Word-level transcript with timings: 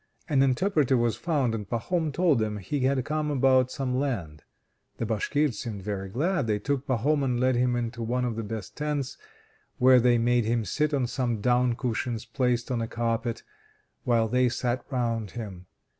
An 0.27 0.41
interpreter 0.41 0.97
was 0.97 1.15
found, 1.15 1.53
and 1.53 1.69
Pahom 1.69 2.11
told 2.11 2.39
them 2.39 2.57
he 2.57 2.79
had 2.79 3.05
come 3.05 3.29
about 3.29 3.69
some 3.69 3.99
land. 3.99 4.41
The 4.97 5.05
Bashkirs 5.05 5.59
seemed 5.59 5.83
very 5.83 6.09
glad; 6.09 6.47
they 6.47 6.57
took 6.57 6.87
Pahom 6.87 7.21
and 7.23 7.39
led 7.39 7.53
him 7.55 7.75
into 7.75 8.01
one 8.01 8.25
of 8.25 8.35
the 8.35 8.41
best 8.41 8.75
tents, 8.75 9.15
where 9.77 9.99
they 9.99 10.17
made 10.17 10.45
him 10.45 10.65
sit 10.65 10.91
on 10.91 11.05
some 11.05 11.39
down 11.39 11.75
cushions 11.75 12.25
placed 12.25 12.71
on 12.71 12.81
a 12.81 12.87
carpet, 12.87 13.43
while 14.03 14.27
they 14.27 14.49
sat 14.49 14.83
round 14.89 15.29
him. 15.37 15.67